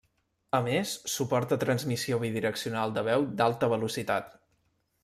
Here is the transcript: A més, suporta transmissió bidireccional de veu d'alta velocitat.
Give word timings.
A 0.59 0.61
més, 0.67 0.93
suporta 1.15 1.59
transmissió 1.65 2.19
bidireccional 2.25 2.97
de 2.97 3.05
veu 3.11 3.31
d'alta 3.43 3.73
velocitat. 3.77 4.35